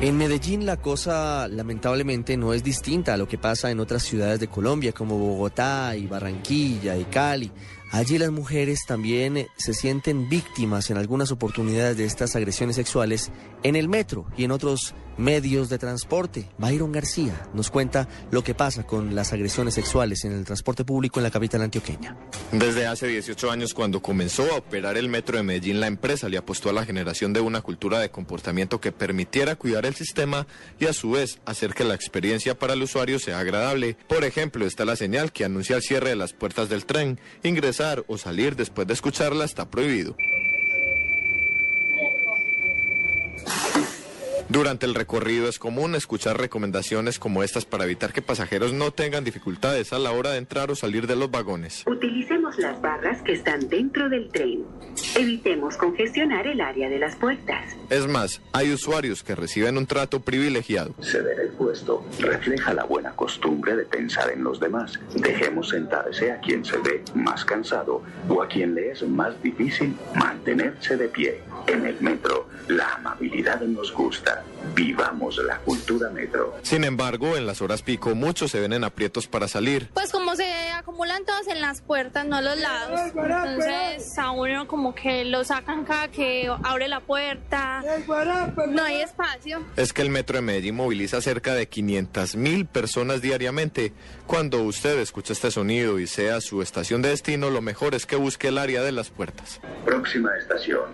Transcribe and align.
En 0.00 0.16
Medellín 0.16 0.64
la 0.64 0.76
cosa 0.76 1.48
lamentablemente 1.48 2.36
no 2.36 2.54
es 2.54 2.62
distinta 2.62 3.14
a 3.14 3.16
lo 3.16 3.26
que 3.26 3.36
pasa 3.36 3.72
en 3.72 3.80
otras 3.80 4.04
ciudades 4.04 4.38
de 4.38 4.46
Colombia 4.46 4.92
como 4.92 5.18
Bogotá 5.18 5.96
y 5.96 6.06
Barranquilla 6.06 6.96
y 6.96 7.04
Cali. 7.06 7.50
Allí 7.90 8.18
las 8.18 8.30
mujeres 8.30 8.84
también 8.86 9.48
se 9.56 9.72
sienten 9.72 10.28
víctimas 10.28 10.90
en 10.90 10.98
algunas 10.98 11.32
oportunidades 11.32 11.96
de 11.96 12.04
estas 12.04 12.36
agresiones 12.36 12.76
sexuales 12.76 13.30
en 13.62 13.76
el 13.76 13.88
metro 13.88 14.26
y 14.36 14.44
en 14.44 14.50
otros 14.50 14.94
medios 15.18 15.68
de 15.68 15.78
transporte. 15.78 16.48
Byron 16.58 16.92
García 16.92 17.48
nos 17.52 17.70
cuenta 17.70 18.08
lo 18.30 18.42
que 18.42 18.54
pasa 18.54 18.84
con 18.84 19.14
las 19.14 19.32
agresiones 19.32 19.74
sexuales 19.74 20.24
en 20.24 20.32
el 20.32 20.44
transporte 20.44 20.84
público 20.84 21.18
en 21.18 21.24
la 21.24 21.30
capital 21.30 21.62
antioqueña. 21.62 22.16
Desde 22.52 22.86
hace 22.86 23.08
18 23.08 23.50
años, 23.50 23.74
cuando 23.74 24.00
comenzó 24.00 24.44
a 24.52 24.58
operar 24.58 24.96
el 24.96 25.08
metro 25.08 25.36
de 25.36 25.42
Medellín, 25.42 25.80
la 25.80 25.88
empresa 25.88 26.28
le 26.28 26.38
apostó 26.38 26.70
a 26.70 26.72
la 26.72 26.84
generación 26.84 27.32
de 27.32 27.40
una 27.40 27.60
cultura 27.60 27.98
de 27.98 28.10
comportamiento 28.10 28.80
que 28.80 28.92
permitiera 28.92 29.56
cuidar 29.56 29.86
el 29.86 29.94
sistema 29.94 30.46
y 30.78 30.86
a 30.86 30.92
su 30.92 31.10
vez 31.10 31.40
hacer 31.44 31.74
que 31.74 31.84
la 31.84 31.94
experiencia 31.94 32.58
para 32.58 32.74
el 32.74 32.82
usuario 32.82 33.18
sea 33.18 33.40
agradable. 33.40 33.96
Por 34.08 34.24
ejemplo, 34.24 34.66
está 34.66 34.84
la 34.84 34.96
señal 34.96 35.32
que 35.32 35.44
anuncia 35.44 35.76
el 35.76 35.82
cierre 35.82 36.10
de 36.10 36.16
las 36.16 36.32
puertas 36.32 36.68
del 36.68 36.86
tren. 36.86 37.18
O 38.08 38.18
salir 38.18 38.56
después 38.56 38.88
de 38.88 38.94
escucharla 38.94 39.44
está 39.44 39.64
prohibido. 39.70 40.16
Durante 44.50 44.86
el 44.86 44.94
recorrido 44.94 45.46
es 45.46 45.58
común 45.58 45.94
escuchar 45.94 46.38
recomendaciones 46.40 47.18
como 47.18 47.42
estas 47.42 47.66
para 47.66 47.84
evitar 47.84 48.14
que 48.14 48.22
pasajeros 48.22 48.72
no 48.72 48.92
tengan 48.92 49.22
dificultades 49.22 49.92
a 49.92 49.98
la 49.98 50.10
hora 50.10 50.30
de 50.30 50.38
entrar 50.38 50.70
o 50.70 50.74
salir 50.74 51.06
de 51.06 51.16
los 51.16 51.30
vagones. 51.30 51.84
Utilicemos 51.86 52.58
las 52.58 52.80
barras 52.80 53.20
que 53.20 53.32
están 53.32 53.68
dentro 53.68 54.08
del 54.08 54.30
tren. 54.30 54.64
Evitemos 55.14 55.76
congestionar 55.76 56.46
el 56.46 56.62
área 56.62 56.88
de 56.88 56.98
las 56.98 57.14
puertas. 57.16 57.76
Es 57.90 58.06
más, 58.06 58.40
hay 58.52 58.72
usuarios 58.72 59.22
que 59.22 59.34
reciben 59.34 59.76
un 59.76 59.86
trato 59.86 60.20
privilegiado. 60.20 60.94
Ceder 61.02 61.40
el 61.40 61.50
puesto 61.50 62.06
refleja 62.18 62.72
la 62.72 62.84
buena 62.84 63.10
costumbre 63.10 63.76
de 63.76 63.84
pensar 63.84 64.30
en 64.30 64.44
los 64.44 64.58
demás. 64.58 64.98
Dejemos 65.14 65.68
sentarse 65.68 66.32
a 66.32 66.40
quien 66.40 66.64
se 66.64 66.78
ve 66.78 67.02
más 67.14 67.44
cansado 67.44 68.02
o 68.26 68.42
a 68.42 68.48
quien 68.48 68.74
le 68.74 68.92
es 68.92 69.02
más 69.02 69.40
difícil 69.42 69.94
mantenerse 70.54 70.96
de 70.96 71.08
pie. 71.08 71.40
En 71.66 71.86
el 71.86 72.00
metro, 72.00 72.48
la 72.68 72.94
amabilidad 72.94 73.60
nos 73.60 73.92
gusta. 73.92 74.42
Vivamos 74.74 75.38
la 75.46 75.58
cultura 75.58 76.10
metro. 76.10 76.56
Sin 76.62 76.84
embargo, 76.84 77.36
en 77.36 77.46
las 77.46 77.60
horas 77.60 77.82
pico 77.82 78.14
muchos 78.14 78.50
se 78.50 78.60
ven 78.60 78.72
en 78.72 78.84
aprietos 78.84 79.26
para 79.26 79.48
salir. 79.48 79.88
Pues 79.92 80.10
como 80.10 80.27
acumulan 80.88 81.22
todos 81.26 81.46
en 81.48 81.60
las 81.60 81.82
puertas, 81.82 82.24
no 82.24 82.36
a 82.36 82.40
los 82.40 82.58
lados. 82.58 82.98
Entonces 83.14 84.18
a 84.18 84.30
uno 84.30 84.66
como 84.66 84.94
que 84.94 85.26
lo 85.26 85.44
sacan 85.44 85.84
cada 85.84 86.08
que 86.08 86.50
abre 86.64 86.88
la 86.88 87.00
puerta. 87.00 87.82
No 88.68 88.82
hay 88.82 89.02
espacio. 89.02 89.62
Es 89.76 89.92
que 89.92 90.00
el 90.00 90.08
metro 90.08 90.36
de 90.36 90.42
Medellín 90.42 90.76
moviliza 90.76 91.20
cerca 91.20 91.54
de 91.54 91.68
500 91.68 92.36
mil 92.36 92.64
personas 92.64 93.20
diariamente. 93.20 93.92
Cuando 94.26 94.62
usted 94.62 94.98
escucha 94.98 95.34
este 95.34 95.50
sonido 95.50 95.98
y 95.98 96.06
sea 96.06 96.40
su 96.40 96.62
estación 96.62 97.02
de 97.02 97.10
destino, 97.10 97.50
lo 97.50 97.60
mejor 97.60 97.94
es 97.94 98.06
que 98.06 98.16
busque 98.16 98.48
el 98.48 98.56
área 98.56 98.82
de 98.82 98.92
las 98.92 99.10
puertas. 99.10 99.60
Próxima 99.84 100.30
estación, 100.38 100.86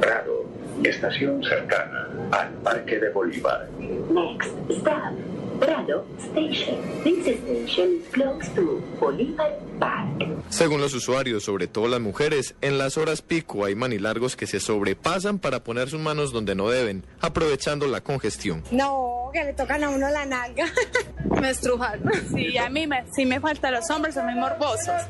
Prado. 0.00 0.50
Estación 0.84 1.42
cercana 1.42 2.08
al 2.30 2.52
Parque 2.62 2.98
de 2.98 3.08
Bolívar. 3.10 3.68
Next 3.78 4.50
stop, 4.70 5.14
Prado 5.60 6.06
Station. 6.18 6.76
This 7.04 7.26
station 7.26 8.00
is 8.00 8.08
close 8.12 8.48
to 8.54 8.82
Bolívar 8.98 9.52
Park. 9.78 10.08
Según 10.48 10.80
los 10.80 10.94
usuarios, 10.94 11.44
sobre 11.44 11.66
todo 11.66 11.86
las 11.86 12.00
mujeres, 12.00 12.54
en 12.62 12.78
las 12.78 12.96
horas 12.96 13.20
pico 13.20 13.64
hay 13.66 13.74
manilargos 13.74 14.36
que 14.36 14.46
se 14.46 14.58
sobrepasan 14.58 15.38
para 15.38 15.62
poner 15.62 15.90
sus 15.90 16.00
manos 16.00 16.32
donde 16.32 16.54
no 16.54 16.70
deben, 16.70 17.04
aprovechando 17.20 17.86
la 17.86 18.00
congestión. 18.00 18.64
No, 18.70 19.30
que 19.32 19.44
le 19.44 19.52
tocan 19.52 19.84
a 19.84 19.90
uno 19.90 20.08
la 20.08 20.24
nalga. 20.24 20.64
Me 21.40 21.50
estrujan. 21.50 22.00
Sí, 22.34 22.56
a 22.56 22.68
mí 22.68 22.86
me, 22.86 23.04
sí 23.12 23.24
me 23.24 23.40
falta 23.40 23.70
los 23.70 23.88
hombres, 23.90 24.14
son 24.14 24.26
muy 24.26 24.34
morbosos. 24.34 25.02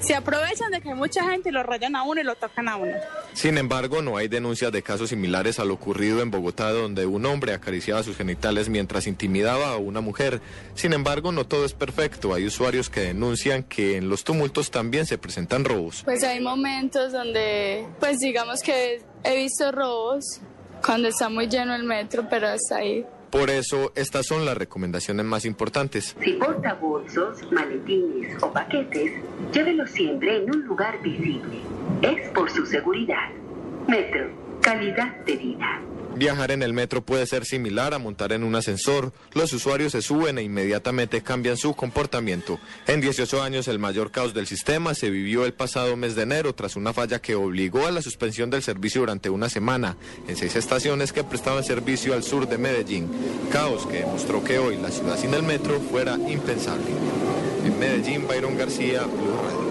Se 0.00 0.14
aprovechan 0.14 0.70
de 0.70 0.80
que 0.80 0.90
hay 0.90 0.94
mucha 0.94 1.28
gente 1.30 1.48
y 1.48 1.52
lo 1.52 1.62
rayan 1.62 1.96
a 1.96 2.02
uno 2.04 2.20
y 2.20 2.24
lo 2.24 2.34
tocan 2.36 2.68
a 2.68 2.76
uno. 2.76 2.92
Sin 3.32 3.58
embargo, 3.58 4.02
no 4.02 4.16
hay 4.16 4.28
denuncias 4.28 4.72
de 4.72 4.82
casos 4.82 5.10
similares 5.10 5.58
a 5.58 5.64
lo 5.64 5.74
ocurrido 5.74 6.22
en 6.22 6.30
Bogotá, 6.30 6.70
donde 6.70 7.06
un 7.06 7.26
hombre 7.26 7.52
acariciaba 7.52 8.02
sus 8.02 8.16
genitales 8.16 8.68
mientras 8.68 9.06
intimidaba 9.06 9.72
a 9.72 9.76
una 9.76 10.00
mujer. 10.00 10.40
Sin 10.74 10.92
embargo, 10.92 11.32
no 11.32 11.46
todo 11.46 11.64
es 11.64 11.72
perfecto. 11.72 12.34
Hay 12.34 12.46
usuarios 12.46 12.90
que 12.90 13.00
denuncian 13.00 13.62
que 13.64 13.96
en 13.96 14.08
los 14.08 14.24
tumultos 14.24 14.70
también 14.70 15.06
se 15.06 15.18
presentan 15.18 15.64
robos. 15.64 16.02
Pues 16.04 16.22
hay 16.22 16.40
momentos 16.40 17.12
donde, 17.12 17.86
pues 18.00 18.18
digamos 18.18 18.62
que 18.62 19.02
he 19.24 19.36
visto 19.36 19.72
robos 19.72 20.40
cuando 20.84 21.08
está 21.08 21.28
muy 21.28 21.48
lleno 21.48 21.74
el 21.74 21.84
metro, 21.84 22.26
pero 22.28 22.48
hasta 22.48 22.76
ahí. 22.76 23.04
Por 23.30 23.50
eso, 23.50 23.92
estas 23.94 24.26
son 24.26 24.46
las 24.46 24.56
recomendaciones 24.56 25.24
más 25.26 25.44
importantes. 25.44 26.16
Si 26.22 26.32
porta 26.34 26.74
bolsos, 26.74 27.50
maletines 27.52 28.42
o 28.42 28.52
paquetes, 28.52 29.12
llévelos 29.52 29.90
siempre 29.90 30.38
en 30.38 30.50
un 30.50 30.64
lugar 30.64 31.00
visible. 31.02 31.60
Es 32.02 32.30
por 32.30 32.50
su 32.50 32.64
seguridad. 32.64 33.30
Metro, 33.86 34.30
calidad 34.62 35.14
de 35.26 35.36
vida. 35.36 35.80
Viajar 36.16 36.50
en 36.50 36.62
el 36.62 36.72
metro 36.72 37.02
puede 37.02 37.26
ser 37.26 37.44
similar 37.44 37.94
a 37.94 37.98
montar 37.98 38.32
en 38.32 38.42
un 38.42 38.54
ascensor. 38.54 39.12
Los 39.34 39.52
usuarios 39.52 39.92
se 39.92 40.02
suben 40.02 40.38
e 40.38 40.42
inmediatamente 40.42 41.22
cambian 41.22 41.56
su 41.56 41.74
comportamiento. 41.74 42.58
En 42.86 43.00
18 43.00 43.42
años 43.42 43.68
el 43.68 43.78
mayor 43.78 44.10
caos 44.10 44.34
del 44.34 44.46
sistema 44.46 44.94
se 44.94 45.10
vivió 45.10 45.44
el 45.44 45.54
pasado 45.54 45.96
mes 45.96 46.16
de 46.16 46.22
enero 46.22 46.54
tras 46.54 46.76
una 46.76 46.92
falla 46.92 47.20
que 47.20 47.34
obligó 47.34 47.86
a 47.86 47.92
la 47.92 48.02
suspensión 48.02 48.50
del 48.50 48.62
servicio 48.62 49.02
durante 49.02 49.30
una 49.30 49.48
semana 49.48 49.96
en 50.26 50.36
seis 50.36 50.56
estaciones 50.56 51.12
que 51.12 51.24
prestaban 51.24 51.62
servicio 51.62 52.14
al 52.14 52.24
sur 52.24 52.48
de 52.48 52.58
Medellín. 52.58 53.08
Caos 53.52 53.86
que 53.86 53.98
demostró 53.98 54.42
que 54.42 54.58
hoy 54.58 54.76
la 54.76 54.90
ciudad 54.90 55.18
sin 55.18 55.34
el 55.34 55.42
metro 55.42 55.80
fuera 55.80 56.14
impensable. 56.28 56.86
En 57.64 57.78
Medellín, 57.78 58.26
Byron 58.26 58.56
García, 58.56 59.02
Blue 59.02 59.36
Radio. 59.42 59.67